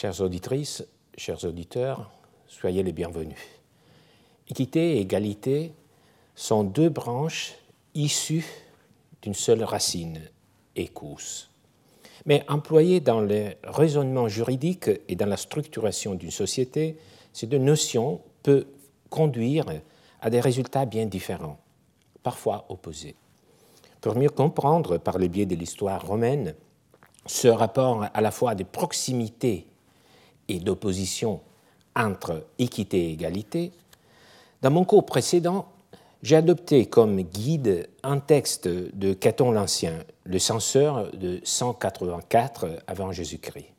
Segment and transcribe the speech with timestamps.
[0.00, 0.86] Chères auditrices,
[1.16, 2.08] chers auditeurs,
[2.46, 3.36] soyez les bienvenus.
[4.48, 5.72] Équité et égalité
[6.36, 7.56] sont deux branches
[7.96, 8.46] issues
[9.22, 10.20] d'une seule racine,
[10.76, 11.50] écous.
[12.26, 16.96] Mais employées dans le raisonnement juridique et dans la structuration d'une société,
[17.32, 18.66] ces deux notions peuvent
[19.10, 19.66] conduire
[20.20, 21.58] à des résultats bien différents,
[22.22, 23.16] parfois opposés.
[24.00, 26.54] Pour mieux comprendre, par le biais de l'histoire romaine,
[27.26, 29.66] ce rapport à la fois de proximité
[30.48, 31.40] et d'opposition
[31.94, 33.72] entre équité et égalité,
[34.62, 35.66] dans mon cours précédent,
[36.22, 43.72] j'ai adopté comme guide un texte de Caton l'Ancien, le censeur de 184 avant Jésus-Christ.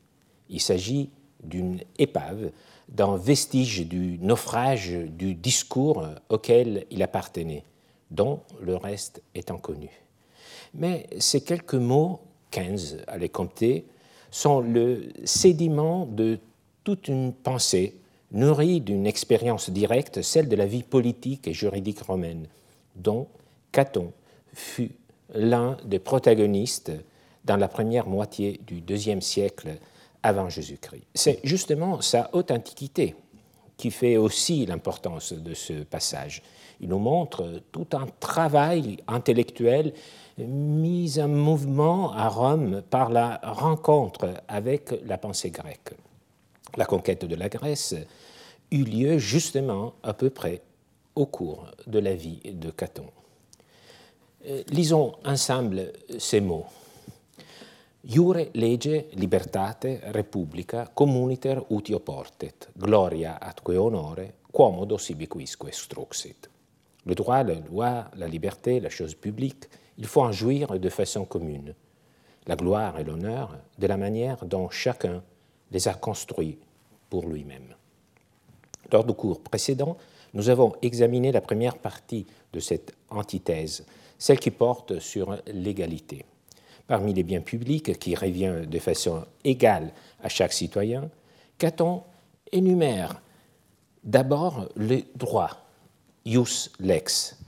[0.48, 1.10] Il s'agit
[1.42, 2.50] d'une épave,
[2.88, 7.64] d'un vestige du naufrage du discours auquel il appartenait,
[8.10, 9.90] dont le reste est inconnu.
[10.74, 13.86] Mais ces quelques mots, 15 à les compter,
[14.30, 16.38] sont le sédiment de
[16.90, 17.94] toute une pensée
[18.32, 22.48] nourrie d'une expérience directe, celle de la vie politique et juridique romaine,
[22.96, 23.28] dont
[23.70, 24.12] Caton
[24.52, 24.90] fut
[25.32, 26.90] l'un des protagonistes
[27.44, 29.78] dans la première moitié du deuxième siècle
[30.24, 31.04] avant Jésus-Christ.
[31.14, 33.14] C'est justement sa haute antiquité
[33.76, 36.42] qui fait aussi l'importance de ce passage.
[36.80, 39.92] Il nous montre tout un travail intellectuel
[40.38, 45.92] mis en mouvement à Rome par la rencontre avec la pensée grecque.
[46.76, 47.94] La conquête de la Grèce
[48.70, 50.62] eut lieu justement à peu près
[51.14, 53.06] au cours de la vie de Caton.
[54.46, 56.66] Euh, lisons ensemble ces mots.
[58.02, 66.48] Iure lege libertate republica communiter utio portet, gloria atque honore, quomodo sibi quisque struxit.
[67.04, 71.26] Le droit, la loi, la liberté, la chose publique, il faut en jouir de façon
[71.26, 71.74] commune.
[72.46, 75.22] La gloire et l'honneur de la manière dont chacun
[75.70, 76.58] les a construits
[77.08, 77.74] pour lui-même.
[78.92, 79.96] Lors du cours précédent,
[80.34, 83.84] nous avons examiné la première partie de cette antithèse,
[84.18, 86.24] celle qui porte sur l'égalité.
[86.86, 89.92] Parmi les biens publics qui revient de façon égale
[90.22, 91.08] à chaque citoyen,
[91.58, 92.02] Caton
[92.52, 93.20] énumère
[94.02, 95.58] d'abord les droits,
[96.24, 97.38] ius lex,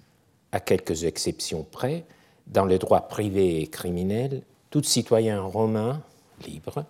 [0.53, 2.05] à quelques exceptions près,
[2.47, 6.03] dans les droits privés et criminels, tout citoyen romain
[6.47, 6.85] libre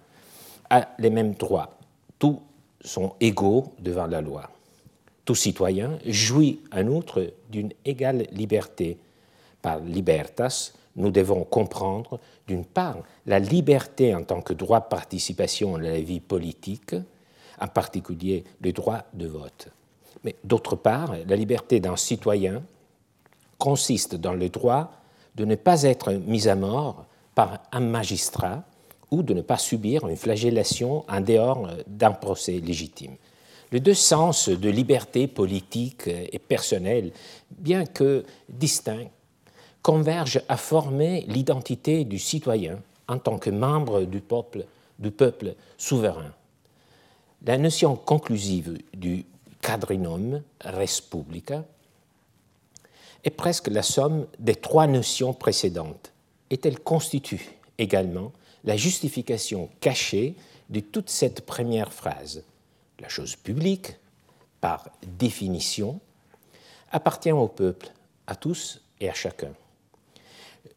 [0.99, 1.77] les mêmes droits.
[2.19, 2.41] Tous
[2.81, 4.51] sont égaux devant la loi.
[5.25, 8.99] Tout citoyen jouit en outre d'une égale liberté.
[9.61, 15.77] Par libertas, nous devons comprendre, d'une part, la liberté en tant que droit de participation
[15.77, 16.95] à la vie politique,
[17.61, 19.69] en particulier le droit de vote.
[20.25, 22.63] Mais d'autre part, la liberté d'un citoyen
[23.59, 24.93] consiste dans le droit
[25.35, 28.65] de ne pas être mis à mort par un magistrat
[29.13, 33.15] ou de ne pas subir une flagellation en dehors d'un procès légitime.
[33.71, 37.13] Les deux sens de liberté politique et personnelle,
[37.51, 39.11] bien que distincts,
[39.83, 44.65] convergent à former l'identité du citoyen en tant que membre du peuple,
[44.99, 46.33] du peuple souverain.
[47.45, 49.27] La notion conclusive du
[49.61, 51.65] quadrinum res publica
[53.25, 56.13] est presque la somme des trois notions précédentes,
[56.51, 58.33] et elle constitue également
[58.65, 60.35] la justification cachée
[60.71, 62.45] de toute cette première phrase.
[63.01, 63.97] La chose publique,
[64.61, 66.01] par définition,
[66.91, 67.91] appartient au peuple,
[68.27, 69.53] à tous et à chacun.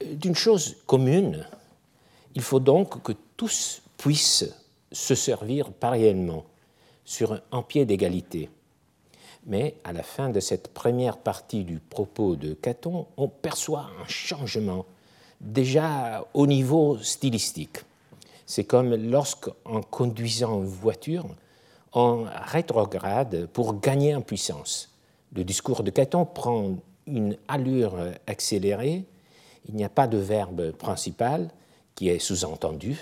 [0.04, 1.48] D'une chose commune,
[2.34, 4.54] il faut donc que tous puissent
[4.92, 6.46] se servir pareillement,
[7.04, 8.50] sur un pied d'égalité.
[9.46, 14.08] Mais à la fin de cette première partie du propos de Caton, on perçoit un
[14.08, 14.86] changement
[15.42, 17.80] déjà au niveau stylistique.
[18.46, 21.26] C'est comme lorsqu'en conduisant une voiture,
[21.94, 24.94] on rétrograde pour gagner en puissance.
[25.34, 26.76] Le discours de Caton prend
[27.08, 27.98] une allure
[28.28, 29.06] accélérée,
[29.68, 31.50] il n'y a pas de verbe principal
[31.96, 33.00] qui est sous-entendu,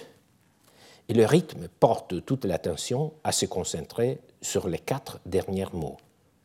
[1.09, 5.97] et le rythme porte toute l'attention à se concentrer sur les quatre derniers mots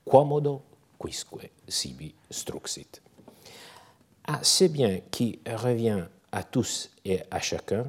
[0.05, 0.62] quomodo
[0.99, 3.02] quisque sibi struxit.
[4.31, 7.87] Assez bien qui revient à tous et à chacun,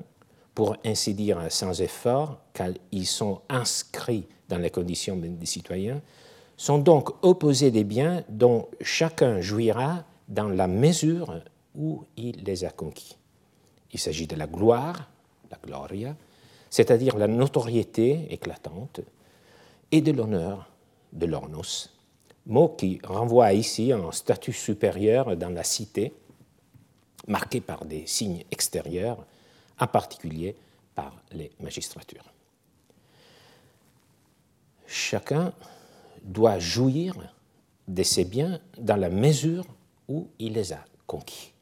[0.56, 6.02] pour ainsi dire sans effort, car ils sont inscrits dans les conditions des citoyens,
[6.56, 11.42] sont donc opposés des biens dont chacun jouira dans la mesure
[11.76, 13.18] où il les a conquis.
[13.92, 15.10] Il s'agit de la gloire,
[15.52, 16.16] la gloria,
[16.70, 19.02] c'est-à-dire la notoriété éclatante,
[19.92, 20.72] et de l'honneur,
[21.12, 21.90] de l'ornos,
[22.46, 26.14] mot qui renvoie ici à un statut supérieur dans la cité,
[27.28, 29.26] marqué par des signes extérieurs,
[29.80, 30.56] en particulier
[30.96, 32.26] par les magistratures.
[34.90, 35.54] chacun
[36.24, 37.16] doit jouir
[37.88, 39.66] de ses biens dans la mesure
[40.08, 41.54] où il les a conquis.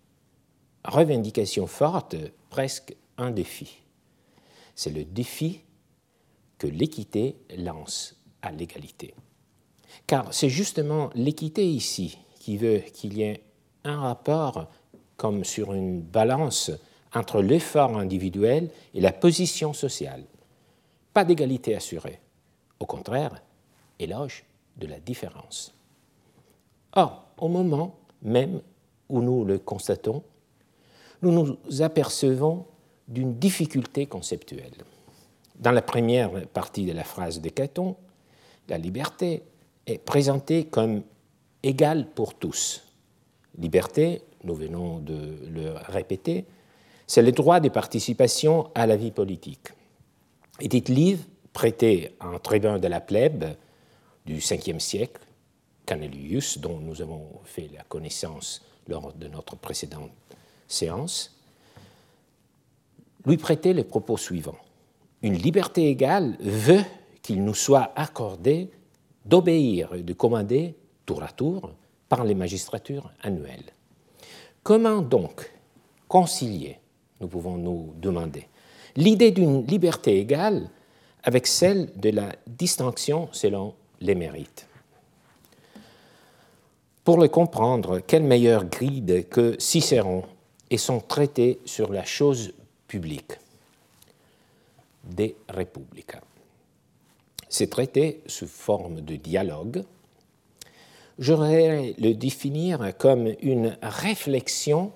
[0.86, 2.16] Revendication forte,
[2.50, 3.82] presque un défi.
[4.76, 5.62] C'est le défi
[6.58, 9.14] que l'équité lance à l'égalité.
[10.06, 13.44] Car c'est justement l'équité ici qui veut qu'il y ait
[13.84, 14.70] un rapport
[15.18, 16.72] comme sur une balance
[17.14, 20.24] entre l'effort individuel et la position sociale.
[21.14, 22.20] Pas d'égalité assurée.
[22.80, 23.42] Au contraire,
[24.00, 24.46] éloge
[24.78, 25.74] de la différence.
[26.94, 28.62] Or, au moment même
[29.10, 30.24] où nous le constatons,
[31.22, 32.66] nous nous apercevons
[33.08, 34.74] d'une difficulté conceptuelle.
[35.56, 37.96] Dans la première partie de la phrase de Caton,
[38.70, 39.44] la liberté
[39.88, 41.04] est présentée comme
[41.64, 42.84] égale pour tous.
[43.58, 46.46] Liberté, nous venons de le répéter,
[47.06, 49.68] c'est le droit de participation à la vie politique.
[50.60, 51.24] Edith Livre,
[51.54, 53.46] prêté à un tribun de la plèbe
[54.26, 55.22] du Ve siècle,
[55.86, 60.12] Canelius, dont nous avons fait la connaissance lors de notre précédente
[60.68, 61.36] séance,
[63.26, 64.58] lui prêtait les propos suivants.
[65.22, 66.84] Une liberté égale veut
[67.22, 68.70] qu'il nous soit accordé
[69.26, 71.74] d'obéir et de commander tour à tour
[72.08, 73.74] par les magistratures annuelles.
[74.68, 75.50] Comment donc
[76.10, 76.78] concilier,
[77.22, 78.50] nous pouvons nous demander,
[78.98, 80.70] l'idée d'une liberté égale
[81.24, 84.68] avec celle de la distinction selon les mérites?
[87.06, 90.26] Pour le comprendre, quelle meilleure grille que Cicéron
[90.70, 92.52] et son traité sur la chose
[92.90, 93.40] publique?
[95.06, 96.20] Des Republica.
[97.48, 99.86] Ces traités, sous forme de dialogue,
[101.20, 104.92] j'aurais le définir comme une réflexion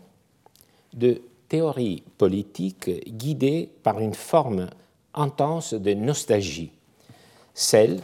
[0.94, 4.70] de théorie politique guidée par une forme
[5.14, 6.72] intense de nostalgie,
[7.54, 8.00] celle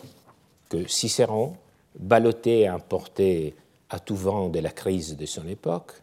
[0.70, 1.56] que Cicéron,
[1.98, 3.56] ballotté et importé
[3.90, 5.94] à tout vent de la crise de son époque,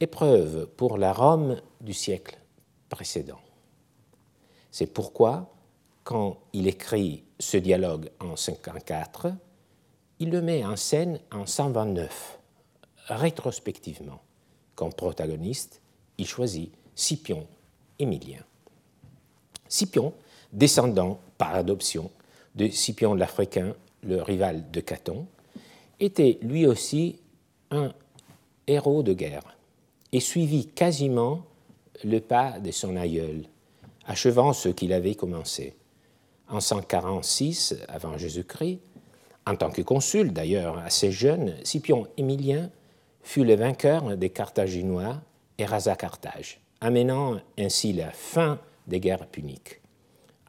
[0.00, 2.38] épreuve pour la Rome du siècle
[2.88, 3.40] précédent.
[4.70, 5.52] C'est pourquoi,
[6.02, 9.28] quand il écrit ce dialogue en 54,
[10.20, 12.38] il le met en scène en 129,
[13.06, 14.20] rétrospectivement.
[14.74, 15.80] Comme protagoniste,
[16.18, 17.46] il choisit Scipion
[17.98, 18.42] Émilien.
[19.68, 20.12] Scipion,
[20.52, 22.10] descendant par adoption
[22.54, 25.26] de Scipion l'Africain, le rival de Caton,
[26.00, 27.18] était lui aussi
[27.70, 27.92] un
[28.66, 29.56] héros de guerre
[30.12, 31.42] et suivit quasiment
[32.04, 33.44] le pas de son aïeul,
[34.06, 35.74] achevant ce qu'il avait commencé.
[36.48, 38.80] En 146 avant Jésus-Christ,
[39.46, 42.70] en tant que consul, d'ailleurs assez jeune, Scipion Émilien
[43.22, 45.20] fut le vainqueur des Carthaginois
[45.58, 49.80] et rasa Carthage, amenant ainsi la fin des guerres puniques.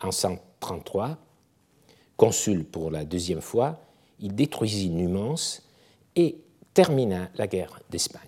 [0.02, 1.18] En 133,
[2.16, 3.82] consul pour la deuxième fois,
[4.20, 5.64] il détruisit Numance
[6.16, 6.38] et
[6.74, 8.22] termina la guerre d'Espagne.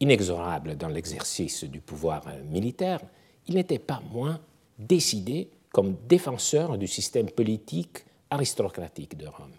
[0.00, 3.00] Inexorable dans l'exercice du pouvoir militaire,
[3.46, 4.38] il n'était pas moins
[4.78, 9.54] décidé comme défenseur du système politique aristocratique de Rome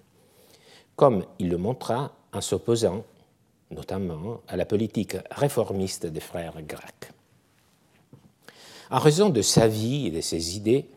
[0.99, 3.05] comme il le montra en s'opposant
[3.71, 7.13] notamment à la politique réformiste des frères grecs.
[8.91, 10.89] En raison de sa vie et de ses idées,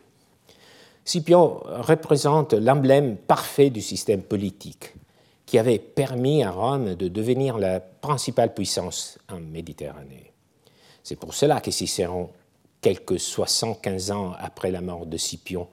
[1.05, 4.93] Scipion représente l'emblème parfait du système politique
[5.47, 10.33] qui avait permis à Rome de devenir la principale puissance en Méditerranée.
[11.05, 12.31] C'est pour cela que Cicéron,
[12.81, 15.69] quelques 75 ans après la mort de Scipion,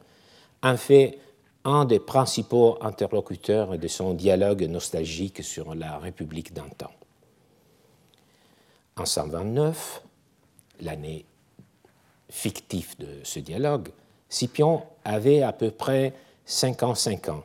[0.62, 1.18] en fait
[1.66, 6.92] un des principaux interlocuteurs de son dialogue nostalgique sur la République d'antan.
[8.98, 10.04] En 129,
[10.82, 11.26] l'année
[12.30, 13.90] fictive de ce dialogue,
[14.30, 16.14] Scipion avait à peu près
[16.46, 17.44] 55 ans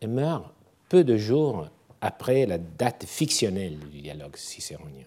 [0.00, 0.44] et meurt
[0.88, 1.68] peu de jours
[2.00, 5.06] après la date fictionnelle du dialogue cicéronien.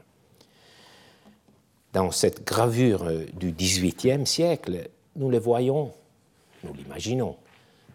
[1.94, 5.91] Dans cette gravure du XVIIIe siècle, nous le voyons,
[6.63, 7.36] nous l'imaginons,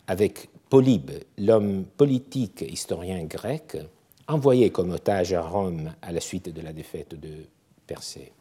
[0.07, 3.77] avec Polybe, l'homme politique historien grec,
[4.27, 7.47] envoyé comme otage à Rome à la suite de la défaite de
[7.87, 8.33] Persée.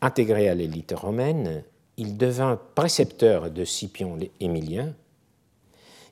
[0.00, 1.62] Intégré à l'élite romaine,
[1.96, 4.94] il devint précepteur de Scipion Émilien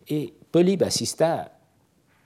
[0.09, 1.51] et Polybe assista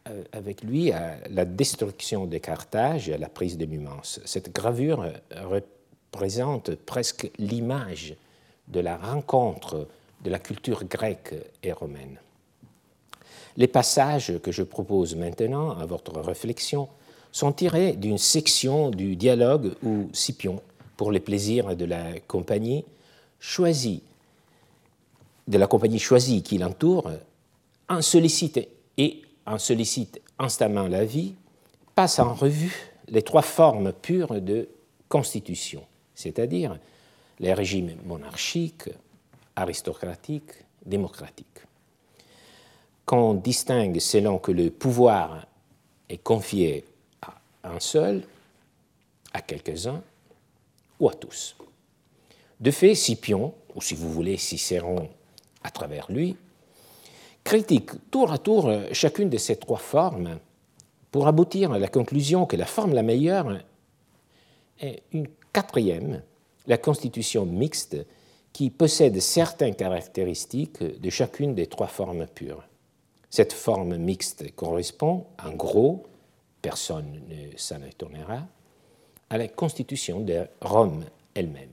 [0.08, 4.20] euh, avec lui à la destruction de Carthage et à la prise de Numance.
[4.24, 8.14] Cette gravure représente presque l'image
[8.68, 9.88] de la rencontre
[10.24, 12.18] de la culture grecque et romaine.
[13.56, 16.88] Les passages que je propose maintenant à votre réflexion
[17.30, 20.60] sont tirés d'une section du dialogue où Scipion,
[20.96, 22.84] pour les plaisirs de la compagnie,
[23.38, 24.02] choisit,
[25.46, 27.10] de la compagnie choisie qui l'entoure,
[27.88, 28.66] en sollicite
[28.96, 31.34] et en sollicite instamment la vie,
[31.94, 34.68] passe en revue les trois formes pures de
[35.08, 35.82] constitution,
[36.14, 36.78] c'est-à-dire
[37.40, 38.88] les régimes monarchiques,
[39.56, 40.52] aristocratiques,
[40.84, 41.46] démocratiques,
[43.04, 45.46] qu'on distingue selon que le pouvoir
[46.08, 46.84] est confié
[47.22, 47.34] à
[47.64, 48.22] un seul,
[49.32, 50.02] à quelques-uns
[51.00, 51.56] ou à tous.
[52.60, 55.08] De fait, Scipion, ou si vous voulez Cicéron
[55.62, 56.36] à travers lui,
[57.42, 60.38] critique tour à tour chacune de ces trois formes
[61.10, 63.60] pour aboutir à la conclusion que la forme la meilleure
[64.80, 66.22] est une quatrième,
[66.66, 67.96] la constitution mixte,
[68.54, 72.62] qui possède certaines caractéristiques de chacune des trois formes pures.
[73.28, 76.04] Cette forme mixte correspond, en gros,
[76.62, 78.46] personne ne s'en étonnera,
[79.28, 81.68] à la constitution de Rome elle-même.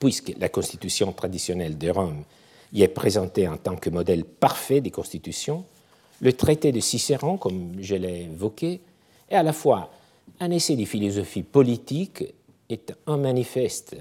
[0.00, 2.24] Puisque la constitution traditionnelle de Rome
[2.72, 5.66] y est présentée en tant que modèle parfait des constitutions,
[6.22, 8.80] le traité de Cicéron, comme je l'ai évoqué,
[9.28, 9.90] est à la fois
[10.40, 12.24] un essai de philosophie politique
[12.70, 13.94] et un manifeste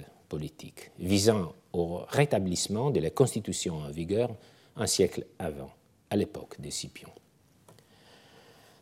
[1.00, 4.30] visant au rétablissement de la constitution en vigueur
[4.76, 5.72] un siècle avant,
[6.10, 7.12] à l'époque des Scipions.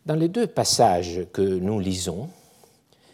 [0.05, 2.29] Dans les deux passages que nous lisons,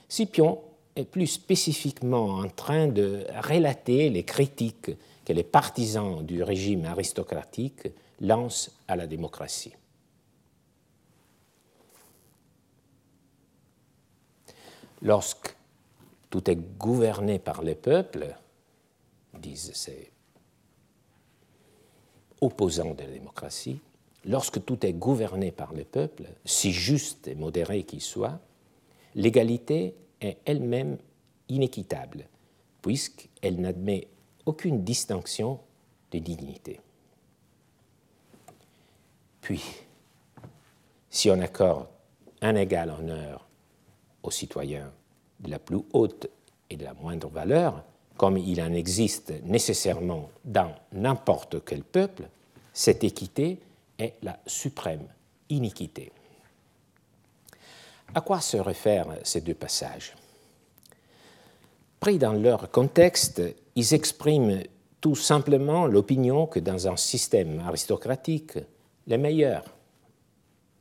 [0.08, 0.62] Scipion
[0.96, 4.92] est plus spécifiquement en train de relater les critiques
[5.26, 7.90] que les partisans du régime aristocratique
[8.22, 9.74] lancent à la démocratie.
[15.02, 15.57] Lorsque
[16.38, 18.36] tout est gouverné par les peuples,
[19.40, 20.12] disent ces
[22.42, 23.80] opposants de la démocratie,
[24.24, 28.40] lorsque tout est gouverné par les peuples, si juste et modéré qu'il soit,
[29.16, 31.00] l'égalité est elle-même
[31.50, 32.28] inéquitable,
[32.84, 34.08] puisqu'elle n'admet
[34.46, 35.60] aucune distinction
[36.12, 36.80] de dignité.
[39.42, 39.64] Puis,
[41.10, 41.88] si on accorde
[42.42, 43.48] un égal honneur
[44.22, 44.94] aux citoyens
[45.40, 46.28] de la plus haute
[46.70, 47.84] et de la moindre valeur,
[48.18, 52.28] comme il en existe nécessairement dans n'importe quel peuple,
[52.74, 53.60] cette équité
[54.00, 55.08] est la suprême
[55.50, 56.12] iniquité.
[58.14, 60.16] À quoi se réfèrent ces deux passages?
[62.00, 63.42] Pris dans leur contexte,
[63.76, 64.64] ils expriment
[65.02, 68.58] tout simplement l'opinion que dans un système aristocratique,
[69.08, 69.66] les meilleurs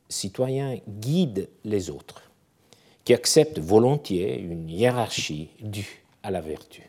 [0.09, 2.23] citoyens guident les autres,
[3.07, 6.83] qui acceptent volontiers une hiérarchie due à la vertu.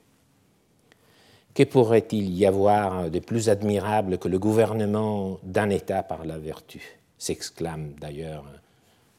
[1.54, 7.00] Que pourrait-il y avoir de plus admirable que le gouvernement d'un État par la vertu?
[7.20, 8.46] s'exclame d'ailleurs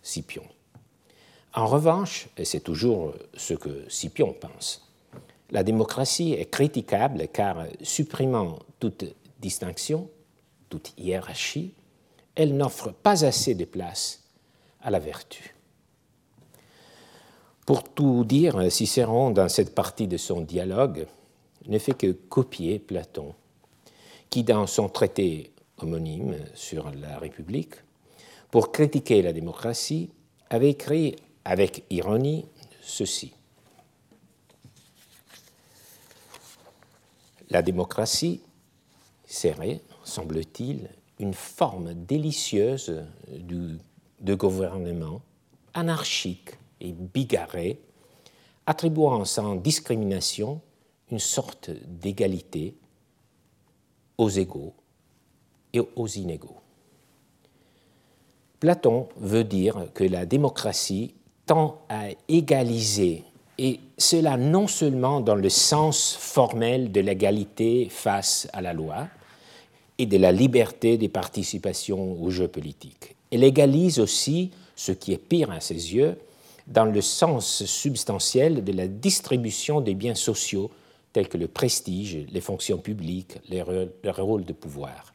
[0.03, 0.43] Scipion.
[1.55, 4.89] En revanche, et c'est toujours ce que Scipion pense,
[5.51, 9.05] la démocratie est critiquable car, supprimant toute
[9.41, 10.11] distinction,
[10.69, 11.75] toute hiérarchie,
[12.35, 14.25] elle n'offre pas assez de place
[14.81, 15.55] à la vertu.
[17.69, 21.07] Pour tout dire, Cicéron, dans cette partie de son dialogue,
[21.67, 23.35] ne fait que copier Platon,
[24.31, 27.75] qui, dans son traité homonyme sur la République,
[28.51, 30.09] pour critiquer la démocratie,
[30.49, 32.47] avait écrit avec ironie
[32.81, 33.35] ceci.
[37.51, 38.41] La démocratie
[39.27, 45.21] serait, semble-t-il, une forme délicieuse de gouvernement
[45.75, 47.81] anarchique et bigarré,
[48.67, 50.61] attribuant sans discrimination
[51.11, 52.75] une sorte d'égalité
[54.19, 54.75] aux égaux
[55.73, 56.57] et aux inégaux.
[58.61, 61.15] Platon veut dire que la démocratie
[61.47, 63.25] tend à égaliser,
[63.57, 69.09] et cela non seulement dans le sens formel de l'égalité face à la loi
[69.99, 73.17] et de la liberté des participations au jeu politique.
[73.31, 76.17] Elle égalise aussi, ce qui est pire à ses yeux,
[76.69, 80.71] dans le sens substantiel de la distribution des biens sociaux
[81.13, 85.15] tels que le prestige, les fonctions publiques, les rôles de pouvoir.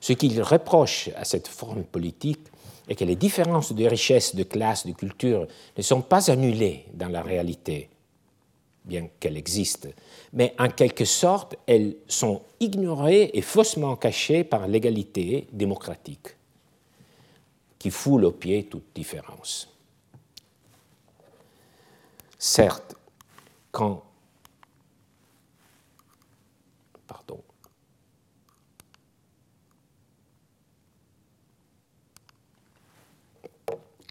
[0.00, 2.46] Ce qu'il reproche à cette forme politique
[2.88, 7.08] est que les différences de richesse, de classe, de culture ne sont pas annulées dans
[7.08, 7.90] la réalité,
[8.84, 9.90] bien qu'elles existent,
[10.32, 16.28] mais en quelque sorte, elles sont ignorées et faussement cachées par l'égalité démocratique,
[17.78, 19.71] qui foule au pied toute différence.
[22.44, 22.96] Certes,
[23.70, 24.02] quand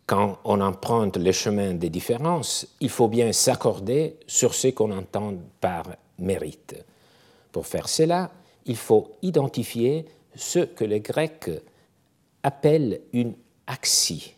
[0.06, 5.34] quand on emprunte le chemin des différences, il faut bien s'accorder sur ce qu'on entend
[5.60, 5.84] par
[6.18, 6.86] mérite.
[7.52, 8.32] Pour faire cela,
[8.66, 11.50] il faut identifier ce que les Grecs
[12.44, 13.34] appelle une
[13.68, 14.36] axie,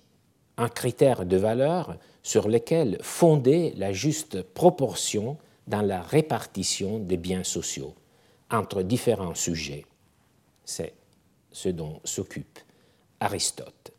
[0.57, 5.37] un critère de valeur sur lequel fonder la juste proportion
[5.67, 7.93] dans la répartition des biens sociaux
[8.49, 9.85] entre différents sujets.
[10.65, 10.93] C'est
[11.51, 12.59] ce dont s'occupe
[13.19, 13.91] Aristote.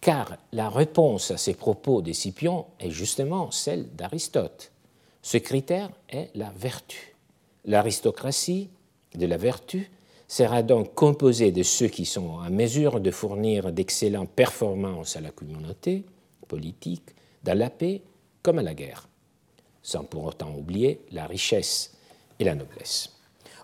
[0.00, 4.70] Car la réponse à ces propos des Scipions est justement celle d'Aristote.
[5.22, 7.14] Ce critère est la vertu.
[7.64, 8.68] L'aristocratie
[9.14, 9.90] de la vertu
[10.28, 15.30] sera donc composée de ceux qui sont en mesure de fournir d'excellentes performances à la
[15.30, 16.04] communauté
[16.48, 18.02] politique, dans la paix
[18.42, 19.08] comme à la guerre,
[19.82, 21.94] sans pour autant oublier la richesse
[22.38, 23.10] et la noblesse.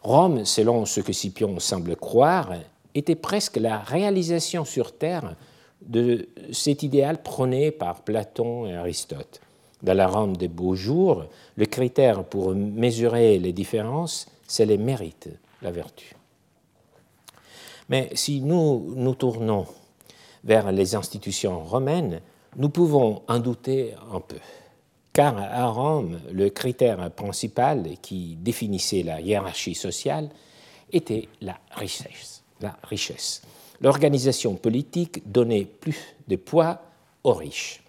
[0.02, 2.52] Rome, selon ce que Scipion semble croire,
[2.94, 5.36] était presque la réalisation sur Terre
[5.82, 9.40] de cet idéal prôné par Platon et Aristote.
[9.82, 11.24] Dans la Rome des beaux jours,
[11.56, 15.30] le critère pour mesurer les différences, c'est les mérites,
[15.62, 16.14] la vertu.
[17.88, 19.66] Mais si nous nous tournons
[20.44, 22.20] vers les institutions romaines,
[22.56, 24.38] nous pouvons en douter un peu.
[25.12, 30.28] Car à Rome, le critère principal qui définissait la hiérarchie sociale
[30.92, 32.42] était la richesse.
[32.60, 33.42] La richesse.
[33.80, 36.82] L'organisation politique donnait plus de poids
[37.24, 37.82] aux riches.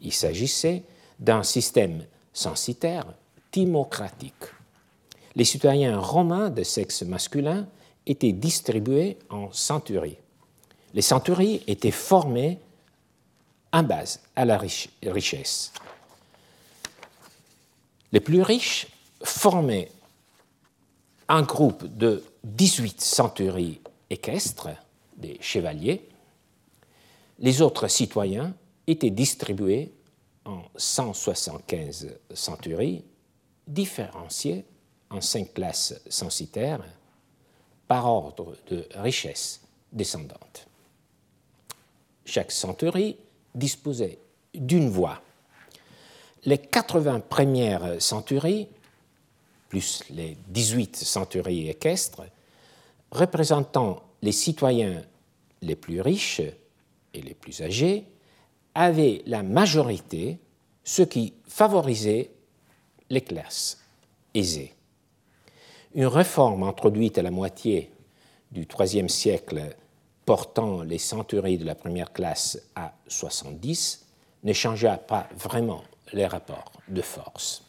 [0.00, 0.82] Il s'agissait
[1.18, 3.06] d'un système censitaire
[3.50, 4.44] timocratique.
[5.34, 7.66] Les citoyens romains de sexe masculin
[8.06, 10.18] étaient distribués en centuries.
[10.94, 12.58] Les centuries étaient formées
[13.72, 15.72] en base à la richesse.
[18.12, 18.88] Les plus riches
[19.24, 19.90] formaient
[21.28, 23.80] un groupe de 18 centuries
[24.10, 24.68] équestres,
[25.16, 26.08] des chevaliers.
[27.38, 28.54] Les autres citoyens
[28.86, 29.92] étaient distribués
[30.44, 33.04] en 175 centuries,
[33.66, 34.64] différenciées
[35.10, 36.84] en cinq classes censitaires
[37.86, 39.60] par ordre de richesse
[39.92, 40.66] descendante.
[42.24, 43.16] Chaque centurie
[43.54, 44.18] disposait
[44.54, 45.22] d'une voix.
[46.44, 48.68] Les 80 premières centuries,
[49.68, 52.22] plus les 18 centuries équestres,
[53.10, 55.02] représentant les citoyens
[55.62, 56.42] les plus riches
[57.14, 58.04] et les plus âgés,
[58.74, 60.38] avaient la majorité,
[60.82, 62.30] ce qui favorisait
[63.10, 63.78] les classes
[64.34, 64.72] aisées.
[65.94, 67.90] Une réforme introduite à la moitié
[68.50, 69.76] du IIIe siècle
[70.24, 74.06] portant les centuries de la première classe à 70
[74.44, 75.82] ne changea pas vraiment
[76.12, 77.64] les rapports de force.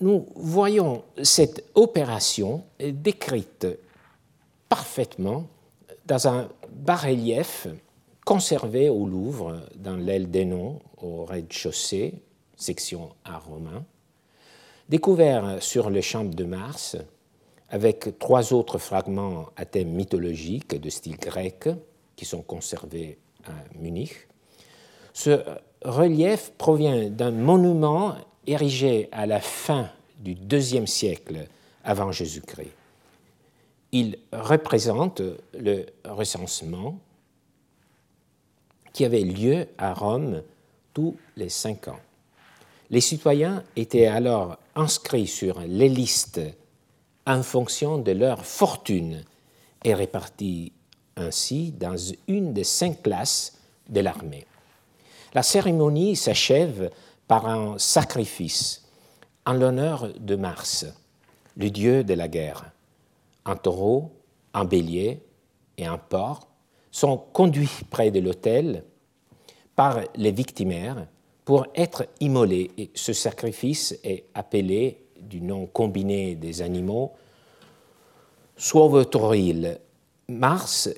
[0.00, 3.66] Nous voyons cette opération décrite
[4.68, 5.46] parfaitement
[6.06, 7.68] dans un bas-relief
[8.24, 12.14] conservé au Louvre dans l'aile des noms au rez-de-chaussée,
[12.56, 13.84] section art romain,
[14.88, 16.96] découvert sur le champ de Mars
[17.74, 21.68] avec trois autres fragments à thème mythologique de style grec
[22.14, 24.28] qui sont conservés à Munich.
[25.12, 25.40] Ce
[25.82, 28.14] relief provient d'un monument
[28.46, 31.48] érigé à la fin du deuxième siècle
[31.82, 32.70] avant Jésus-Christ.
[33.90, 35.20] Il représente
[35.58, 36.96] le recensement
[38.92, 40.44] qui avait lieu à Rome
[40.92, 42.00] tous les cinq ans.
[42.90, 46.40] Les citoyens étaient alors inscrits sur les listes
[47.26, 49.24] en fonction de leur fortune
[49.84, 50.72] et répartis
[51.16, 51.96] ainsi dans
[52.28, 53.58] une des cinq classes
[53.88, 54.46] de l'armée.
[55.32, 56.90] La cérémonie s'achève
[57.26, 58.84] par un sacrifice
[59.46, 60.86] en l'honneur de Mars,
[61.56, 62.70] le dieu de la guerre.
[63.44, 64.10] Un taureau,
[64.54, 65.20] un bélier
[65.76, 66.48] et un porc
[66.90, 68.84] sont conduits près de l'autel
[69.74, 71.06] par les victimaires
[71.44, 72.70] pour être immolés.
[72.78, 77.12] Et ce sacrifice est appelé du nom combiné des animaux
[78.56, 79.78] Suovotoril.
[80.28, 80.88] Mars,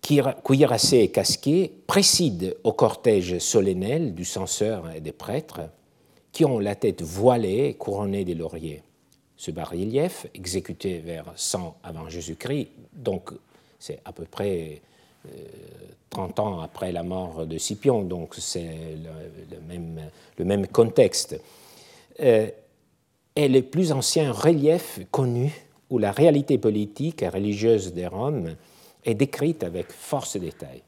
[0.00, 5.62] cuirassé et casqué, précide au cortège solennel du censeur et des prêtres
[6.30, 8.82] qui ont la tête voilée et couronnée des lauriers.
[9.36, 13.30] Ce bas-relief, exécuté vers 100 avant Jésus-Christ, donc
[13.78, 14.80] c'est à peu près
[16.10, 20.00] 30 euh, ans après la mort de Scipion, donc c'est le, même,
[20.38, 21.40] le, même, contexte,
[22.20, 22.48] euh,
[23.36, 25.52] est le plus ancien relief connu
[25.90, 28.54] où la réalité politique et religieuse des Roms
[29.04, 30.82] est décrite avec force détail.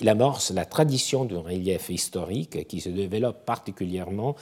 [0.00, 4.34] Il amorce la tradition d'un relief historique qui se développe particulièrement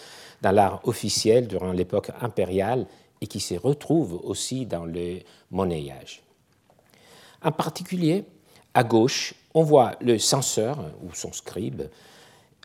[0.43, 2.87] dans l'art officiel durant l'époque impériale
[3.21, 5.19] et qui se retrouve aussi dans le
[5.51, 6.23] monnayage.
[7.43, 8.25] En particulier,
[8.73, 11.83] à gauche, on voit le censeur ou son scribe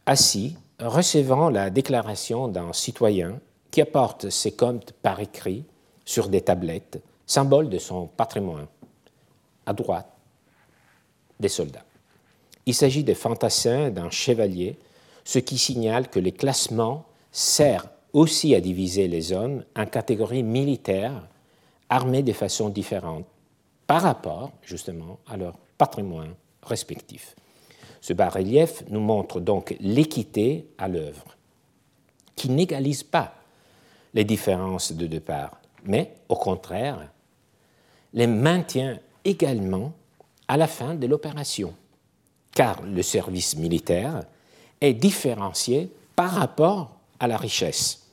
[0.06, 3.40] assis recevant la déclaration d'un citoyen
[3.76, 5.66] qui apporte ses comptes par écrit
[6.06, 8.68] sur des tablettes, symbole de son patrimoine.
[9.66, 10.08] À droite,
[11.42, 11.84] des soldats.
[12.66, 14.80] Il s'agit des fantassins d'un chevalier,
[15.26, 21.28] ce qui signale que les classements servent aussi à diviser les hommes en catégories militaires
[21.90, 23.26] armés de façon différente
[23.88, 26.34] par rapport justement à leur patrimoine
[26.64, 27.36] respectif.
[28.00, 31.36] Ce bas-relief nous montre donc l'équité à l'œuvre,
[32.38, 33.36] qui n'égalise pas
[34.16, 37.08] les différences de départ, mais au contraire
[38.16, 39.92] les maintient également
[40.48, 41.74] à la fin de l'opération,
[42.54, 44.24] car le service militaire
[44.80, 48.08] est différencié par rapport à la richesse.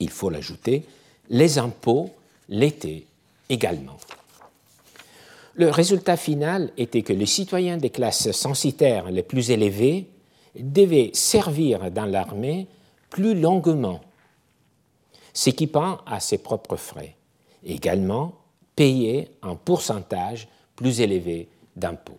[0.00, 0.84] Il faut l'ajouter,
[1.30, 2.10] les impôts
[2.48, 3.04] l'étaient
[3.48, 3.96] également.
[5.54, 10.06] Le résultat final était que les citoyens des classes censitaires les plus élevées
[10.54, 12.66] devaient servir dans l'armée
[13.08, 14.02] plus longuement,
[15.36, 17.14] s'équipant à ses propres frais,
[17.62, 18.32] également
[18.74, 22.18] payer un pourcentage plus élevé d'impôts.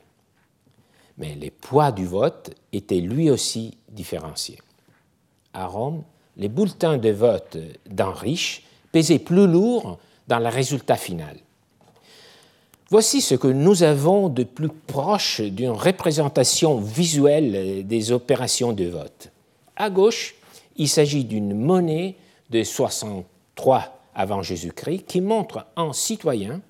[1.18, 4.60] Mais le poids du vote était lui aussi différencié.
[5.52, 6.04] À Rome,
[6.38, 7.58] les bulletins de vote
[7.90, 11.38] d'un riche pesaient plus lourd dans le résultat final.
[12.92, 19.32] Voici ce que nous avons de plus proche d'une représentation visuelle des opérations de vote.
[19.76, 20.36] À gauche,
[20.76, 22.16] il s'agit d'une monnaie
[22.50, 26.62] de 63 avant Jésus-Christ qui montre un citoyen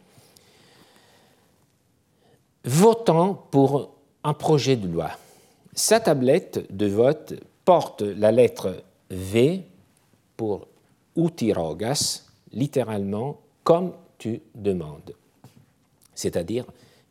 [2.64, 5.12] votant pour un projet de loi.
[5.74, 9.64] Sa tablette de vote porte la lettre V
[10.36, 10.68] pour
[11.16, 15.14] utirogas, littéralement comme tu demandes
[16.18, 16.66] c'est-à-dire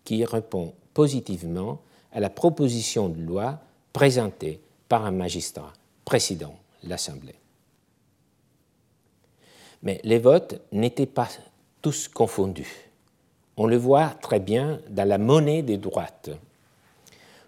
[0.05, 1.81] qui répond positivement
[2.13, 3.61] à la proposition de loi
[3.93, 5.73] présentée par un magistrat
[6.05, 7.37] président l'Assemblée.
[9.87, 11.29] Mais les votes n'étaient pas
[11.81, 12.91] tous confondus.
[13.57, 16.31] On le voit très bien dans la monnaie des droites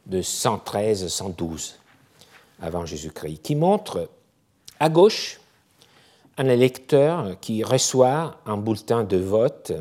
[0.07, 1.75] de 113-112
[2.61, 4.09] avant Jésus-Christ, qui montre
[4.79, 5.41] à gauche
[6.37, 9.73] un électeur qui reçoit un bulletin de vote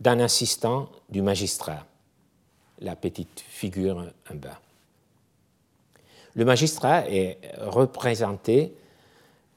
[0.00, 1.86] d'un assistant du magistrat,
[2.78, 4.60] la petite figure en bas.
[6.36, 8.76] Le magistrat est représenté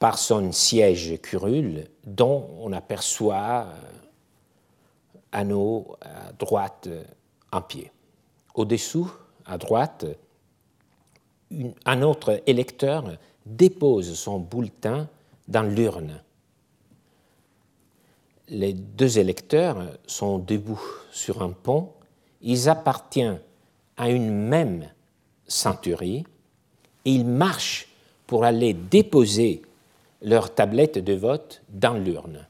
[0.00, 3.66] par son siège curule dont on aperçoit
[5.30, 6.88] anneau à droite
[7.52, 7.92] un pied.
[8.54, 9.12] Au-dessous,
[9.46, 10.06] à droite,
[11.84, 15.08] un autre électeur dépose son bulletin
[15.46, 16.22] dans l'urne.
[18.48, 20.82] Les deux électeurs sont debout
[21.12, 21.90] sur un pont,
[22.40, 23.40] ils appartiennent
[23.98, 24.88] à une même
[25.46, 26.24] centurie.
[27.04, 27.88] Et ils marchent
[28.26, 29.62] pour aller déposer
[30.22, 32.46] leur tablette de vote dans l'urne.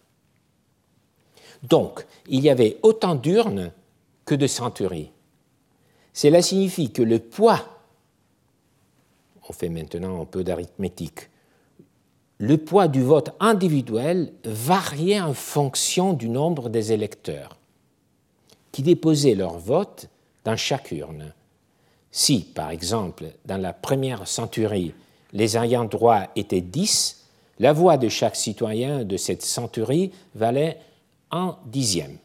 [1.62, 3.72] Donc, il y avait autant d'urnes
[4.24, 5.11] que de centuries.
[6.12, 7.61] Cela signifie que le poids,
[9.48, 11.28] on fait maintenant un peu d'arithmétique,
[12.38, 17.59] le poids du vote individuel variait en fonction du nombre des électeurs
[18.72, 20.09] qui déposaient leur vote
[20.44, 21.35] dans chaque urne.
[22.11, 24.94] Si, par exemple, dans la première centurie,
[25.33, 27.19] les ayants droit étaient 10,
[27.60, 30.80] la voix de chaque citoyen de cette centurie valait
[31.30, 32.16] un dixième.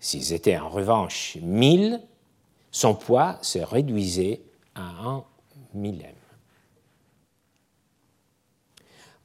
[0.00, 2.00] S'ils étaient en revanche 1000,
[2.70, 4.40] son poids se réduisait
[4.74, 5.24] à un
[5.74, 6.14] millème.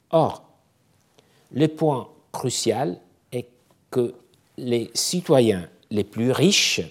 [0.10, 0.44] Or,
[1.52, 3.00] le point crucial
[3.32, 3.48] est
[3.90, 4.14] que
[4.58, 6.82] les citoyens les plus riches,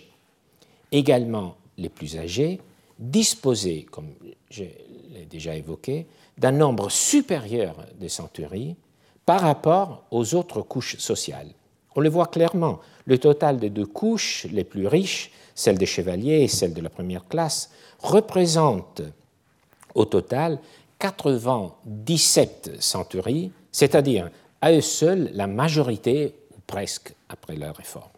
[0.90, 2.62] également les plus âgés,
[2.98, 4.14] disposaient, comme
[4.50, 4.64] je
[5.12, 6.06] l'ai déjà évoqué,
[6.38, 8.76] d'un nombre supérieur de centuries
[9.26, 11.50] par rapport aux autres couches sociales.
[11.96, 16.42] On le voit clairement, le total des deux couches les plus riches, celle des chevaliers
[16.42, 19.02] et celle de la première classe, représente
[19.94, 20.58] au total
[20.98, 24.30] 97 centuries, c'est-à-dire
[24.60, 28.10] à eux seuls la majorité, ou presque, après la réforme.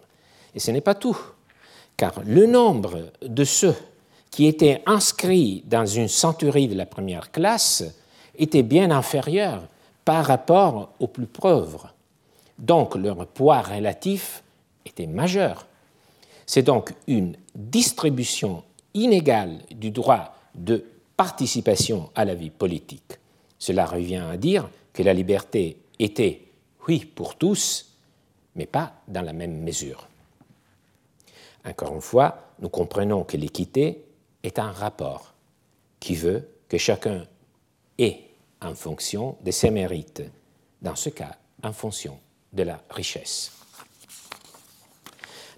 [0.54, 1.18] Et ce n'est pas tout,
[1.96, 3.74] car le nombre de ceux
[4.36, 7.82] qui étaient inscrits dans une centurie de la première classe
[8.36, 9.66] était bien inférieur
[10.04, 11.94] par rapport aux plus pauvres.
[12.58, 14.42] Donc leur poids relatif
[14.84, 15.66] était majeur.
[16.44, 20.84] C'est donc une distribution inégale du droit de
[21.16, 23.18] participation à la vie politique.
[23.58, 26.42] Cela revient à dire que la liberté était,
[26.86, 27.90] oui, pour tous,
[28.54, 30.06] mais pas dans la même mesure.
[31.64, 34.02] Encore une fois, nous comprenons que l'équité
[34.46, 35.34] est un rapport
[35.98, 37.26] qui veut que chacun
[37.98, 38.22] ait
[38.62, 40.22] en fonction de ses mérites,
[40.80, 42.18] dans ce cas en fonction
[42.52, 43.50] de la richesse.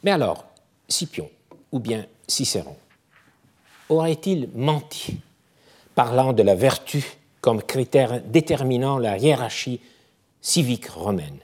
[0.02, 0.46] Mais alors,
[0.88, 1.30] Scipion
[1.70, 2.76] ou bien Cicéron
[3.90, 5.20] aurait-il menti,
[5.94, 7.04] parlant de la vertu
[7.40, 9.80] comme critère déterminant la hiérarchie
[10.40, 11.38] civique romaine?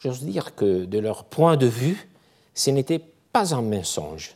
[0.00, 2.08] J'ose dire que de leur point de vue,
[2.54, 3.02] ce n'était
[3.32, 4.34] pas un mensonge,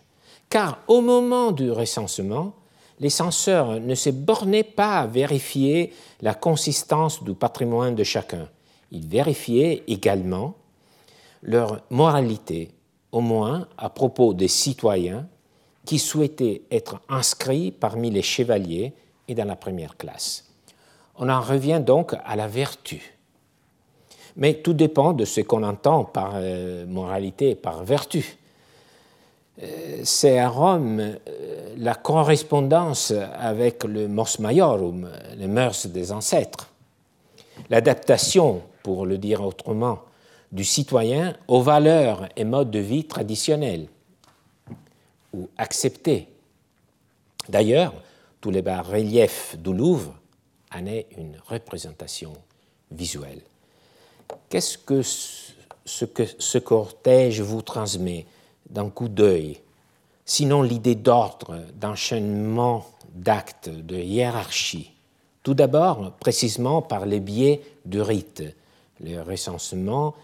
[0.49, 2.55] car au moment du recensement,
[3.01, 8.49] les censeurs ne se bornaient pas à vérifier la consistance du patrimoine de chacun.
[8.91, 10.55] Ils vérifiaient également
[11.43, 12.71] leur moralité,
[13.13, 15.27] au moins à propos des citoyens
[15.85, 18.93] qui souhaitaient être inscrits parmi les chevaliers
[19.29, 20.45] et dans la première classe.
[21.17, 23.15] On en revient donc à la vertu.
[24.37, 28.39] Mais tout dépend de ce qu'on entend par euh, moralité et par vertu.
[29.63, 36.69] Euh, c'est à Rome euh, la correspondance avec le mors maiorum, les mœurs des ancêtres,
[37.71, 40.01] l'adaptation, pour le dire autrement,
[40.53, 43.89] du citoyen aux valeurs et modes de vie traditionnels
[45.35, 46.29] ou acceptés.
[47.49, 47.93] D'ailleurs,
[48.41, 50.15] tous les bas-reliefs du Louvre
[50.75, 52.33] en est une représentation
[52.91, 53.41] visuelle.
[54.49, 58.27] Qu'est-ce que ce que ce cortège vous transmet?
[58.71, 59.61] D'un coup d'œil,
[60.25, 64.93] sinon l'idée d'ordre, d'enchaînement d'actes, de hiérarchie
[65.43, 68.43] Tout d'abord, précisément par les biais du rite.
[69.01, 70.15] Le recensement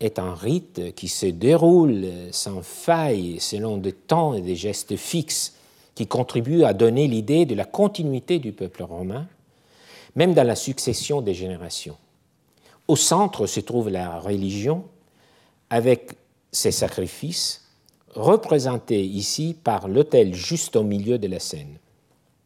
[0.00, 5.54] est un rite qui se déroule sans faille selon des temps et des gestes fixes
[5.94, 9.26] qui contribuent à donner l'idée de la continuité du peuple romain,
[10.16, 11.96] même dans la succession des générations.
[12.88, 14.84] Au centre se trouve la religion
[15.70, 16.12] avec
[16.52, 17.63] ses sacrifices,
[18.14, 21.78] représentés ici par l'autel juste au milieu de la scène,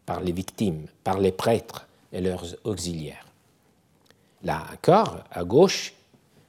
[0.06, 3.26] par les victimes, par les prêtres et leurs auxiliaires.
[4.42, 5.94] Là encore, à gauche,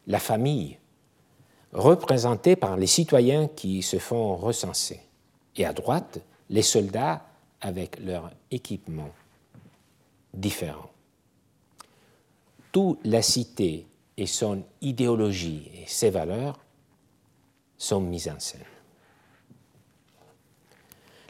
[0.07, 0.77] la famille,
[1.73, 5.01] représentée par les citoyens qui se font recenser,
[5.55, 7.21] et à droite, les soldats
[7.61, 9.09] avec leur équipement
[10.33, 10.89] différent.
[12.71, 13.85] Toute la cité
[14.17, 16.59] et son idéologie et ses valeurs
[17.77, 18.61] sont mises en scène.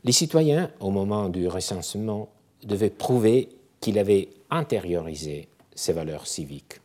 [0.04, 2.30] Les citoyens, au moment du recensement,
[2.64, 6.80] devaient prouver qu'ils avaient intériorisé ces valeurs civiques,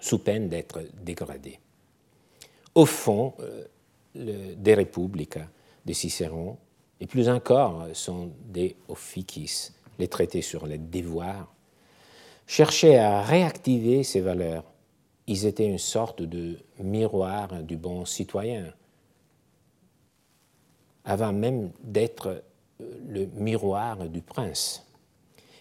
[0.00, 1.58] sous peine d'être dégradés.
[2.74, 3.64] Au fond, euh,
[4.14, 5.48] le De Republica
[5.84, 6.56] de Cicéron,
[7.00, 11.52] et plus encore sont des Officis, les traités sur les devoirs,
[12.46, 14.64] cherchaient à réactiver ces valeurs.
[15.26, 18.72] Ils étaient une sorte de miroir du bon citoyen,
[21.04, 22.40] avant même d'être euh,
[23.08, 24.86] le miroir du prince.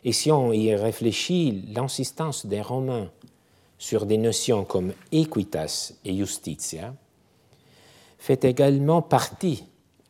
[0.04, 3.12] Et si on y réfléchit, l'insistance des Romains
[3.78, 6.94] sur des notions comme equitas et justitia
[8.18, 9.66] fait également partie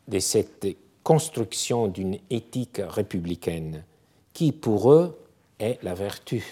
[0.07, 0.67] de cette
[1.03, 3.83] construction d'une éthique républicaine
[4.33, 5.17] qui, pour eux,
[5.59, 6.43] est la vertu.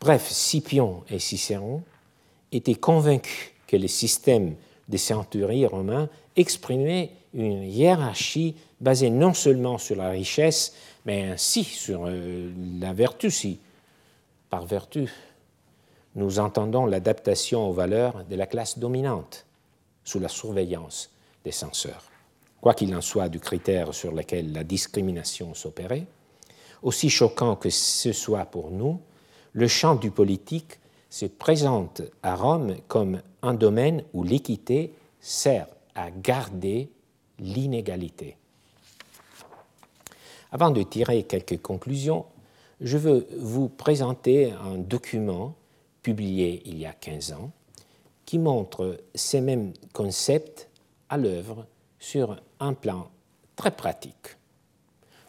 [0.00, 1.82] Bref, Scipion et Cicéron
[2.50, 4.56] étaient convaincus que le système
[4.88, 10.74] des centuries romains exprimait une hiérarchie basée non seulement sur la richesse,
[11.06, 13.30] mais ainsi sur euh, la vertu.
[13.30, 13.58] Si,
[14.50, 15.10] par vertu,
[16.14, 19.46] nous entendons l'adaptation aux valeurs de la classe dominante
[20.04, 21.10] sous la surveillance
[21.44, 22.04] des censeurs.
[22.60, 26.06] Quoi qu'il en soit du critère sur lequel la discrimination s'opérait,
[26.82, 29.00] aussi choquant que ce soit pour nous,
[29.52, 36.10] le champ du politique se présente à Rome comme un domaine où l'équité sert à
[36.10, 36.88] garder
[37.38, 38.36] l'inégalité.
[40.50, 42.26] Avant de tirer quelques conclusions,
[42.80, 45.54] je veux vous présenter un document
[46.02, 47.50] publié il y a 15 ans
[48.26, 50.68] qui montre ces mêmes concepts
[51.08, 51.66] à l'œuvre
[51.98, 53.08] sur un plan
[53.56, 54.36] très pratique.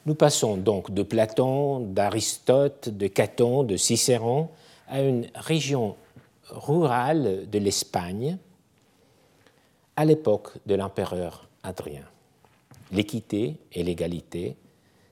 [0.06, 4.49] Nous passons donc de Platon, d'Aristote, de Caton, de Cicéron
[4.88, 5.95] à une région
[6.50, 8.38] rurale de l'Espagne
[9.96, 12.06] à l'époque de l'empereur Adrien.
[12.92, 14.58] L'équité et l'égalité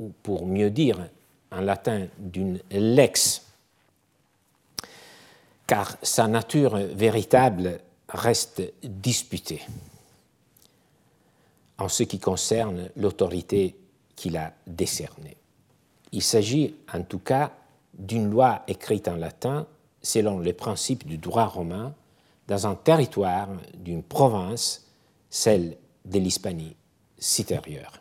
[0.00, 1.10] ou pour mieux dire,
[1.52, 3.45] en latin d'une lex,
[5.66, 9.62] car sa nature véritable reste disputée
[11.78, 13.76] en ce qui concerne l'autorité
[14.14, 15.36] qu'il a décernée.
[16.12, 17.52] Il s'agit en tout cas
[17.94, 19.66] d'une loi écrite en latin
[20.00, 21.94] selon les principes du droit romain
[22.46, 24.86] dans un territoire d'une province,
[25.28, 26.76] celle de l'Hispanie
[27.18, 28.00] supérieure.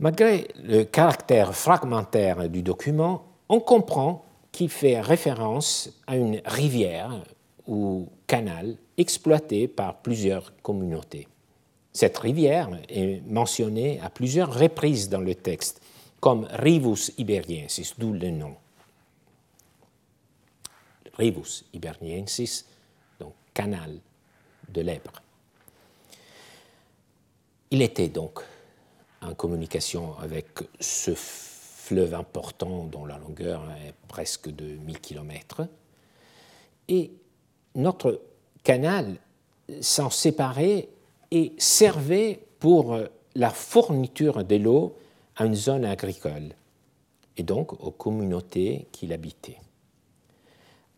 [0.00, 4.24] Malgré le caractère fragmentaire du document, on comprend
[4.58, 7.22] qu'il fait référence à une rivière
[7.68, 11.28] ou canal exploité par plusieurs communautés.
[11.92, 15.80] Cette rivière est mentionnée à plusieurs reprises dans le texte,
[16.18, 18.56] comme Rivus Iberiensis, d'où le nom.
[21.16, 22.64] Rivus Iberiensis,
[23.20, 24.00] donc canal
[24.70, 25.22] de l'Èbre.
[27.70, 28.40] Il était donc
[29.22, 30.48] en communication avec
[30.80, 31.14] ce
[31.88, 35.66] fleuve important dont la longueur est presque de 1000 km.
[36.88, 37.12] Et
[37.74, 38.20] notre
[38.62, 39.16] canal
[39.80, 40.90] s'en séparait
[41.30, 42.98] et servait pour
[43.34, 44.98] la fourniture de l'eau
[45.36, 46.50] à une zone agricole
[47.38, 49.60] et donc aux communautés qui l'habitaient.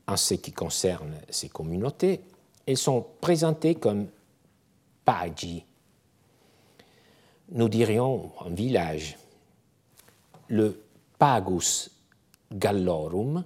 [0.09, 2.21] En ce qui concerne ces communautés,
[2.67, 4.09] elles sont présentées comme
[5.05, 5.65] pagi.
[7.53, 9.20] Nous dirions un village.
[10.51, 10.81] Le
[11.19, 11.91] pagus
[12.53, 13.45] gallorum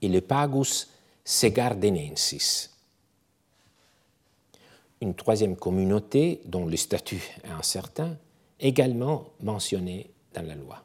[0.00, 0.88] et le pagus
[1.24, 2.70] segardenensis.
[5.00, 8.16] Une troisième communauté, dont le statut est incertain,
[8.60, 10.84] également mentionnée dans la loi.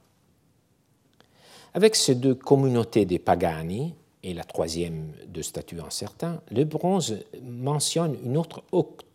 [1.73, 8.17] Avec ces deux communautés des pagani et la troisième de statut incertain, le bronze mentionne
[8.25, 8.63] un autre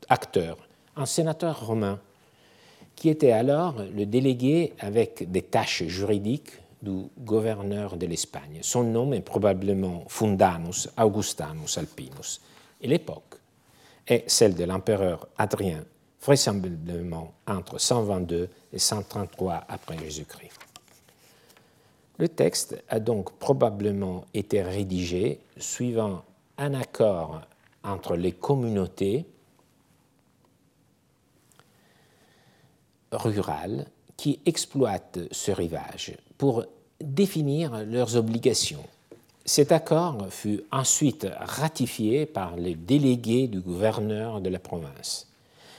[0.08, 0.58] acteur,
[0.96, 2.00] un sénateur romain,
[2.98, 6.50] qui était alors le délégué avec des tâches juridiques
[6.82, 8.58] du gouverneur de l'Espagne.
[8.62, 12.40] Son nom est probablement Fundanus Augustanus Alpinus.
[12.80, 13.36] Et l'époque
[14.06, 15.84] est celle de l'empereur Adrien,
[16.20, 20.58] vraisemblablement entre 122 et 133 après Jésus-Christ.
[22.18, 26.24] Le texte a donc probablement été rédigé suivant
[26.56, 27.42] un accord
[27.84, 29.24] entre les communautés
[33.12, 36.64] rurales qui exploitent ce rivage pour
[37.00, 38.84] définir leurs obligations.
[39.44, 45.28] Cet accord fut ensuite ratifié par les délégués du gouverneur de la province.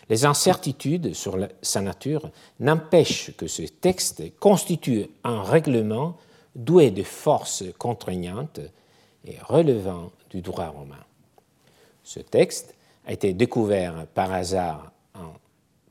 [0.09, 6.17] Les incertitudes sur sa nature n'empêchent que ce texte constitue un règlement
[6.55, 8.59] doué de force contraignante
[9.23, 11.03] et relevant du droit romain.
[12.03, 12.73] Ce texte
[13.05, 15.33] a été découvert par hasard, en,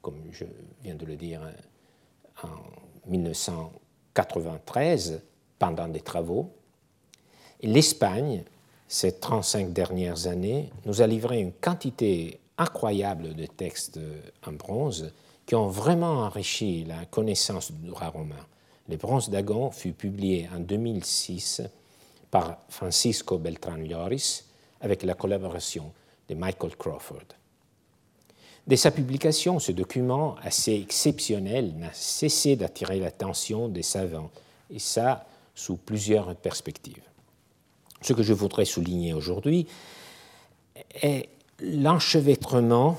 [0.03, 0.44] comme je
[0.83, 1.41] viens de le dire,
[2.43, 2.49] en
[3.07, 5.23] 1993
[5.59, 6.53] pendant des travaux.
[7.62, 8.45] L'Espagne,
[8.87, 14.01] ces 35 dernières années, nous a livré une quantité incroyable de textes
[14.47, 15.12] en bronze
[15.47, 18.47] qui ont vraiment enrichi la connaissance du droit romain.
[18.88, 21.62] Le bronze d'Agon fut publié en 2006
[22.31, 24.45] par Francisco Beltrán Lloris
[24.81, 25.93] avec la collaboration
[26.29, 27.25] de Michael Crawford.
[28.69, 34.31] Dès sa publication, ce document assez exceptionnel n'a cessé d'attirer l'attention des savants,
[34.71, 37.03] et ça sous plusieurs perspectives.
[38.03, 39.67] Ce que je voudrais souligner aujourd'hui
[41.03, 42.99] est l'enchevêtrement,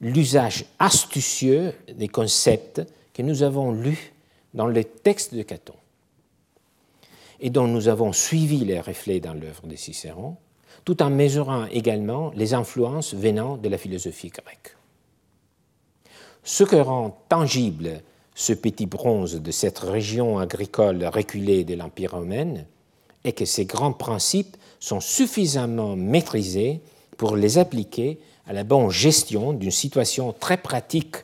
[0.00, 2.80] l'usage astucieux des concepts
[3.12, 4.14] que nous avons lus
[4.54, 5.74] dans les textes de Caton
[7.40, 10.36] et dont nous avons suivi les reflets dans l'œuvre de Cicéron,
[10.86, 14.77] tout en mesurant également les influences venant de la philosophie grecque.
[16.50, 18.00] Ce que rend tangible
[18.34, 22.64] ce petit bronze de cette région agricole reculée de l'Empire romain
[23.22, 26.80] est que ces grands principes sont suffisamment maîtrisés
[27.18, 31.16] pour les appliquer à la bonne gestion d'une situation très pratique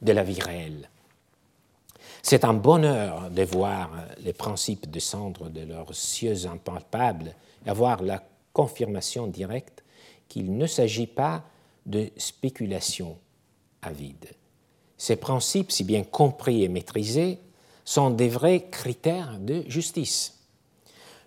[0.00, 0.90] de la vie réelle.
[2.20, 3.88] C'est un bonheur de voir
[4.24, 8.20] les principes descendre de leurs cieux impalpables et avoir la
[8.52, 9.84] confirmation directe
[10.28, 11.44] qu'il ne s'agit pas
[11.86, 13.16] de spéculation
[13.80, 14.26] avide.
[15.02, 17.40] Ces principes, si bien compris et maîtrisés,
[17.84, 20.38] sont des vrais critères de justice.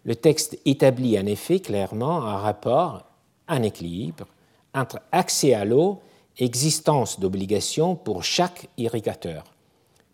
[0.06, 3.04] Le texte établit en effet clairement un rapport,
[3.50, 4.28] un équilibre
[4.74, 6.00] entre accès à l'eau
[6.38, 9.44] et existence d'obligations pour chaque irrigateur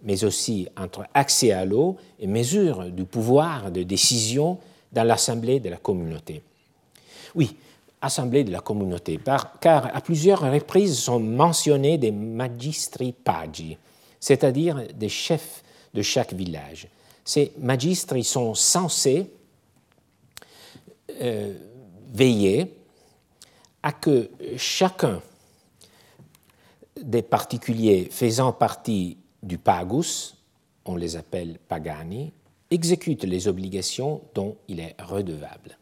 [0.02, 4.58] mais aussi entre accès à l'eau et mesure du pouvoir de décision
[4.92, 6.42] dans l'assemblée de la communauté.
[7.36, 7.56] Oui,
[8.02, 9.20] assemblée de la communauté,
[9.60, 13.78] car à plusieurs reprises sont mentionnés des magistri pagi,
[14.20, 16.88] c'est-à-dire des chefs de chaque village.
[17.24, 19.32] Ces magistri sont censés
[21.22, 21.54] euh,
[22.14, 22.76] veiller
[23.84, 25.22] à que chacun
[27.02, 30.36] des particuliers faisant partie du pagus,
[30.86, 32.32] on les appelle pagani,
[32.70, 35.78] exécute les obligations dont il est redevable.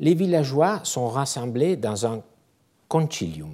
[0.00, 2.22] Les villageois sont rassemblés dans un
[2.88, 3.52] concilium.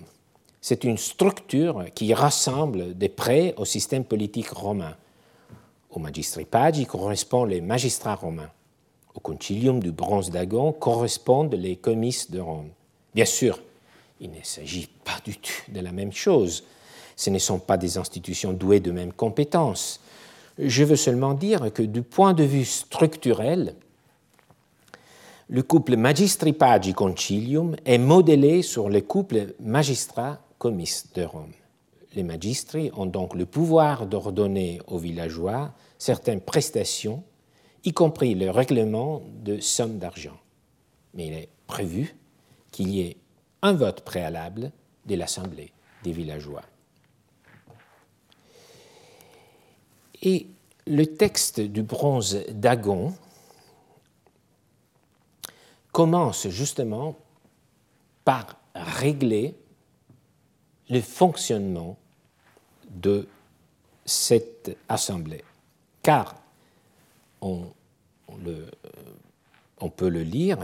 [0.60, 4.94] C'est une structure qui rassemble des prêts au système politique romain.
[5.90, 8.50] Au magistripagi correspondent les magistrats romains.
[9.16, 12.68] Au concilium du bronze d'Agon correspondent les comices de Rome.
[13.12, 13.60] Bien sûr,
[14.20, 16.62] il ne s'agit pas du tout de la même chose.
[17.16, 20.00] Ce ne sont pas des institutions douées de mêmes compétences.
[20.58, 23.74] Je veux seulement dire que du point de vue structurel,
[25.48, 31.52] le couple magistri-pagi concilium est modélé sur le couple magistrat-comis de Rome.
[32.14, 37.22] Les magistri ont donc le pouvoir d'ordonner aux villageois certaines prestations,
[37.84, 40.36] y compris le règlement de sommes d'argent.
[41.14, 42.16] Mais il est prévu
[42.72, 43.16] qu'il y ait
[43.62, 44.72] un vote préalable
[45.06, 45.72] de l'Assemblée
[46.02, 46.62] des villageois.
[50.22, 50.48] Et
[50.86, 53.14] le texte du bronze d'Agon
[55.96, 57.16] commence justement
[58.22, 59.54] par régler
[60.90, 61.96] le fonctionnement
[62.90, 63.26] de
[64.04, 65.42] cette assemblée.
[66.02, 66.34] Car
[67.40, 67.64] on,
[69.96, 70.58] peut le lire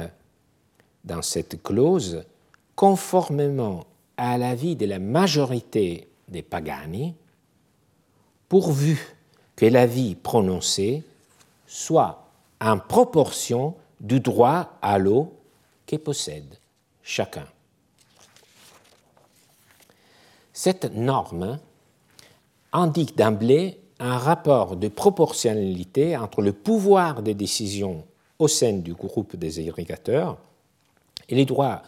[1.03, 2.27] dans cette clause,
[2.77, 3.87] conformément
[4.19, 7.15] à l'avis de la majorité des pagani,
[8.51, 9.17] pourvu
[9.57, 11.03] que l'avis prononcé
[11.67, 12.23] soit
[12.61, 15.33] en proportion du droit à l'eau
[15.87, 16.59] que possède
[17.03, 17.47] chacun.
[20.53, 21.59] Cette norme
[22.73, 28.05] indique d'emblée un rapport de proportionnalité entre le pouvoir de décision
[28.39, 30.39] au sein du groupe des irrigateurs
[31.29, 31.83] et les droits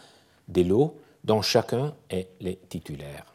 [0.47, 3.25] de l'eau dont chacun est le titulaire.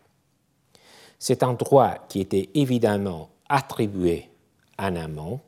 [1.18, 4.30] C'est un droit qui était évidemment attribué
[4.78, 5.40] en amont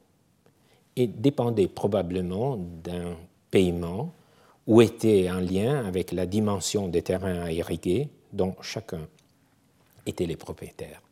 [0.96, 3.16] et dépendait probablement d'un
[3.50, 4.12] paiement
[4.66, 9.06] ou était en lien avec la dimension des terrains à irriguer dont chacun
[10.06, 11.02] était les propriétaires.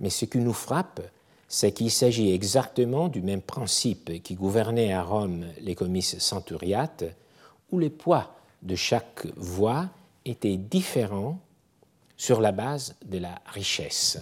[0.00, 1.00] Mais ce qui nous frappe,
[1.48, 7.04] c'est qu'il s'agit exactement du même principe qui gouvernait à Rome les comices centuriates,
[7.70, 9.88] où le poids de chaque voix
[10.24, 11.38] était différent
[12.16, 14.18] sur la base de la richesse.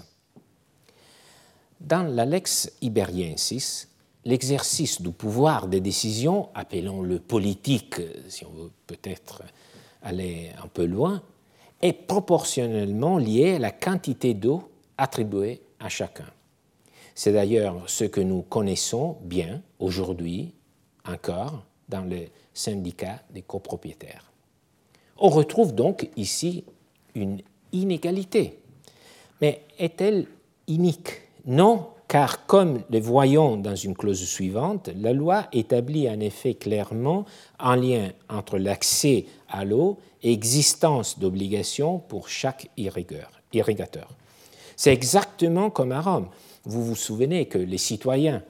[1.80, 3.88] Dans la lex iberiensis,
[4.24, 7.96] l'exercice du pouvoir de décision, appelons-le politique,
[8.28, 9.42] si on veut peut-être
[10.02, 11.22] aller un peu loin,
[11.80, 16.26] est proportionnellement lié à la quantité d'eau attribuée à chacun.
[17.14, 20.54] C'est d'ailleurs ce que nous connaissons bien aujourd'hui
[21.06, 24.30] encore dans le syndicat des copropriétaires.
[25.18, 26.64] On retrouve donc ici
[27.14, 27.40] une
[27.72, 28.58] inégalité.
[29.40, 30.26] Mais est-elle
[30.68, 31.10] unique?
[31.44, 37.24] Non, car comme le voyons dans une clause suivante, la loi établit en effet clairement
[37.58, 44.10] un lien entre l'accès à l'eau et existence d'obligations pour chaque irrigateur.
[44.76, 46.28] C'est exactement comme à Rome.
[46.64, 48.42] Vous vous souvenez que les citoyens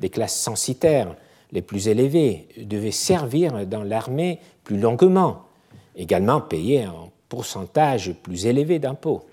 [0.00, 1.16] des classes censitaires
[1.50, 5.46] les plus élevées devaient servir dans l'armée plus longuement,
[5.96, 9.24] également payer un pourcentage plus élevé d'impôts.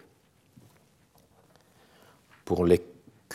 [2.45, 2.79] Pour les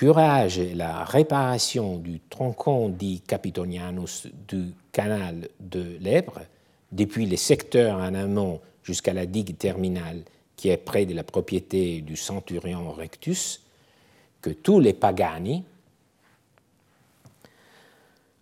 [0.00, 6.40] curage et la réparation du troncon dit Capitonianus du canal de l'Èbre,
[6.90, 10.22] depuis les secteurs en amont jusqu'à la digue terminale
[10.56, 13.60] qui est près de la propriété du centurion Rectus,
[14.40, 15.64] que tous les pagani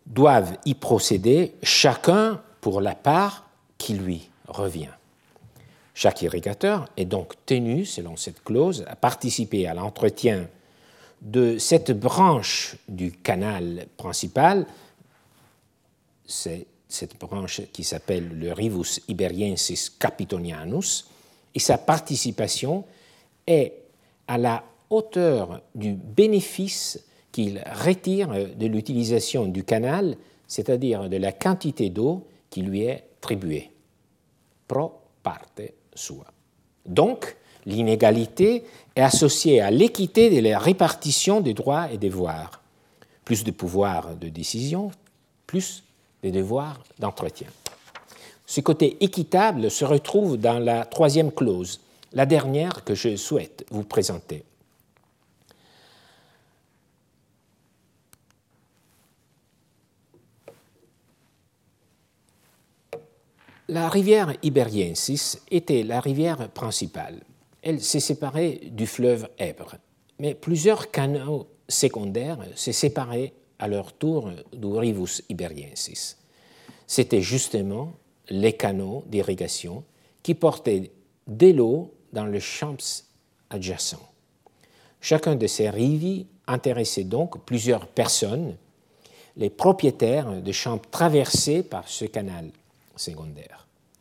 [0.06, 4.94] doivent y procéder, chacun pour la part qui lui revient.
[5.92, 10.46] Chaque irrigateur est donc tenu, selon cette clause, à participer à l'entretien
[11.20, 14.66] de cette branche du canal principal,
[16.24, 21.08] c'est cette branche qui s'appelle le Rivus Iberiensis Capitonianus,
[21.54, 22.84] et sa participation
[23.46, 23.72] est
[24.26, 30.16] à la hauteur du bénéfice qu'il retire de l'utilisation du canal,
[30.46, 33.70] c'est-à-dire de la quantité d'eau qui lui est attribuée,
[34.66, 34.92] pro
[35.22, 35.62] parte
[35.94, 36.24] sua.
[36.86, 37.36] Donc,
[37.68, 38.64] l'inégalité
[38.96, 42.62] est associée à l'équité de la répartition des droits et des devoirs.
[43.24, 44.90] Plus de pouvoir de décision,
[45.46, 45.84] plus
[46.22, 47.48] de devoirs d'entretien.
[48.46, 51.80] Ce côté équitable se retrouve dans la troisième clause,
[52.14, 54.42] la dernière que je souhaite vous présenter.
[63.68, 67.20] La rivière Iberiensis était la rivière principale.
[67.62, 69.76] Elle s'est séparée du fleuve Èbre,
[70.18, 76.16] mais plusieurs canaux secondaires s'est séparés à leur tour du Rivus Iberiensis.
[76.86, 77.92] C'était justement
[78.30, 79.84] les canaux d'irrigation
[80.22, 80.90] qui portaient
[81.26, 82.76] de l'eau dans les champs
[83.50, 84.08] adjacents.
[85.00, 88.56] Chacun de ces rivis intéressait donc plusieurs personnes,
[89.36, 92.50] les propriétaires de champs traversés par ce canal
[92.96, 93.57] secondaire.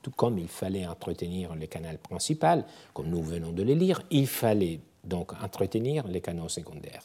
[0.08, 4.26] Tout comme il fallait entretenir le canal principal, comme nous venons de le lire, il
[4.26, 7.03] fallait donc entretenir les canaux secondaires.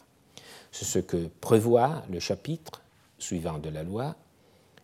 [0.70, 2.80] C'est ce que prévoit le chapitre
[3.18, 4.14] suivant de la loi.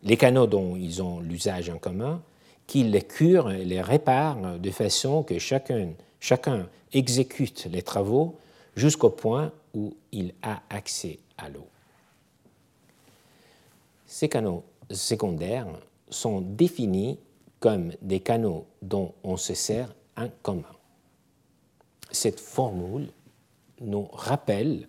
[0.03, 2.21] Les canaux dont ils ont l'usage en commun,
[2.66, 8.35] qu'ils les curent et les réparent de façon que chacun, chacun exécute les travaux
[8.75, 11.69] jusqu'au point où il a accès à l'eau.
[14.07, 15.69] Ces canaux secondaires
[16.11, 17.16] sont définis
[17.61, 20.64] comme des canaux dont on se sert en commun.
[22.11, 23.11] Cette formule
[23.80, 24.88] nous rappelle,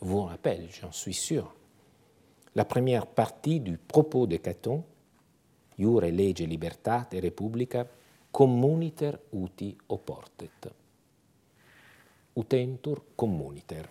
[0.00, 1.54] vous rappelle, j'en suis sûr,
[2.54, 4.84] la première partie du propos de Caton,
[5.80, 7.86] Iure lege libertate republica
[8.30, 10.72] communiter uti oportet.
[12.36, 13.88] Utentur communiter.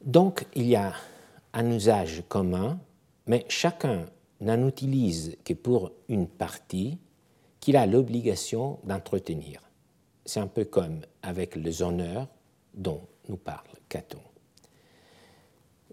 [0.00, 0.94] Donc, il y a
[1.54, 2.78] un usage commun,
[3.26, 4.06] mais chacun
[4.40, 6.98] n'en utilise que pour une partie
[7.60, 9.60] qu'il a l'obligation d'entretenir.
[10.26, 12.26] C'est un peu comme avec les honneurs
[12.74, 14.18] dont nous parle Caton.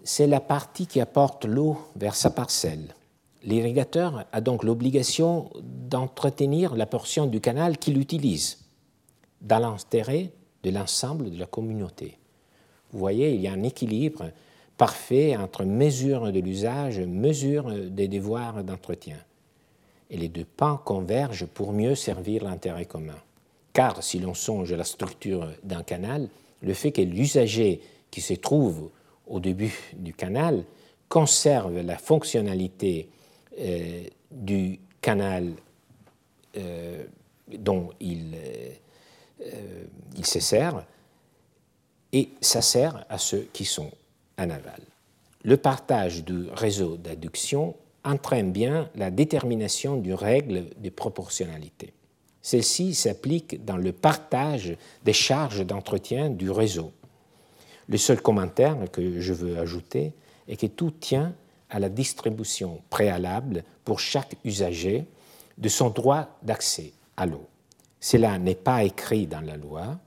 [0.03, 2.95] C'est la partie qui apporte l'eau vers sa parcelle.
[3.43, 8.65] L'irrigateur a donc l'obligation d'entretenir la portion du canal qu'il utilise
[9.41, 10.31] dans l'intérêt
[10.63, 12.17] de l'ensemble de la communauté.
[12.91, 14.31] Vous voyez, il y a un équilibre
[14.81, 19.17] parfait entre mesure de l'usage, mesure des devoirs d'entretien
[20.09, 23.21] et les deux pans convergent pour mieux servir l'intérêt commun.
[23.73, 26.29] Car si l'on songe à la structure d'un canal,
[26.63, 27.79] le fait que l'usager
[28.09, 28.89] qui se trouve
[29.27, 30.63] au début du canal
[31.09, 33.07] conserve la fonctionnalité
[33.59, 34.01] euh,
[34.31, 35.51] du canal
[36.57, 37.03] euh,
[37.55, 38.33] dont il,
[39.43, 39.83] euh,
[40.17, 40.83] il se sert,
[42.13, 43.91] et ça sert à ceux qui sont
[45.43, 51.93] Le partage du réseau d'adduction entraîne bien la détermination d'une règle de proportionnalité.
[52.41, 56.91] Celle-ci s'applique dans le partage des charges d'entretien du réseau.
[57.87, 60.13] Le seul commentaire que je veux ajouter
[60.47, 61.33] est que tout tient
[61.69, 65.05] à la distribution préalable pour chaque usager
[65.57, 67.45] de son droit d'accès à l'eau.
[67.99, 69.99] Cela n'est pas écrit dans la loi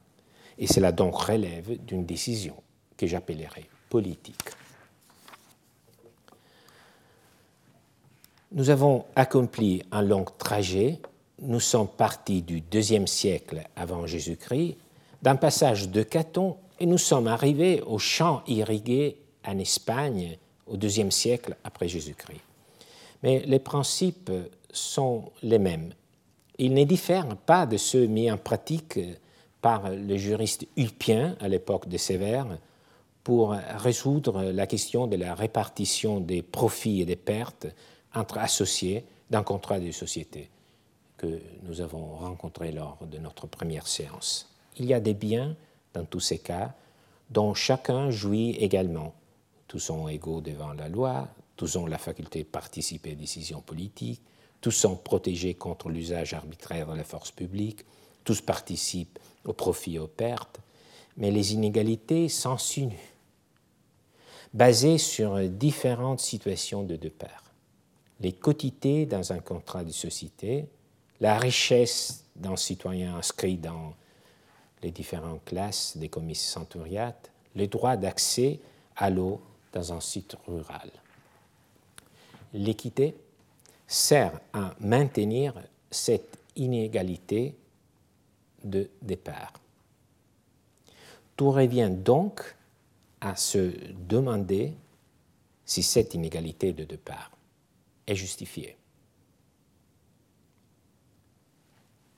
[0.58, 2.54] et cela donc relève d'une décision
[2.96, 3.66] que j'appellerai
[8.52, 10.98] Nous avons accompli un long trajet.
[11.40, 14.76] Nous sommes partis du deuxième siècle avant Jésus-Christ,
[15.22, 19.16] d'un passage de Caton, et nous sommes arrivés aux champs irrigués
[19.46, 22.40] en Espagne au deuxième siècle après Jésus-Christ.
[23.22, 24.30] Mais les principes
[24.72, 25.92] sont les mêmes.
[26.58, 28.98] Ils ne diffèrent pas de ceux mis en pratique
[29.60, 32.46] par le juriste Ulpien à l'époque de Sévère
[33.24, 37.66] pour résoudre la question de la répartition des profits et des pertes
[38.14, 40.50] entre associés d'un contrat de société
[41.16, 44.54] que nous avons rencontré lors de notre première séance.
[44.76, 45.56] Il y a des biens
[45.94, 46.74] dans tous ces cas
[47.30, 49.14] dont chacun jouit également.
[49.68, 54.22] Tous sont égaux devant la loi, tous ont la faculté de participer aux décisions politiques,
[54.60, 57.84] tous sont protégés contre l'usage arbitraire de la force publique,
[58.24, 60.60] tous participent aux profits et aux pertes,
[61.16, 63.13] mais les inégalités s'insinuent,
[64.54, 67.44] basées sur différentes situations de deux parts
[68.20, 70.66] les quotités dans un contrat de société,
[71.20, 73.94] la richesse d'un citoyen inscrit dans
[74.82, 78.60] les différentes classes des commissions centuriates, le droit d'accès
[78.96, 79.40] à l'eau
[79.72, 80.90] dans un site rural.
[82.52, 83.14] L'équité
[83.86, 85.54] sert à maintenir
[85.90, 87.54] cette inégalité
[88.62, 89.52] de départ.
[91.36, 92.56] Tout revient donc
[93.24, 93.72] à se
[94.06, 94.74] demander
[95.64, 97.30] si cette inégalité de départ
[98.06, 98.76] est justifié.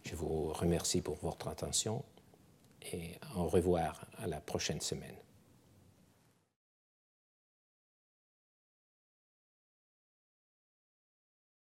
[0.02, 2.04] Je vous remercie pour votre attention
[2.92, 5.14] et au revoir à la prochaine semaine.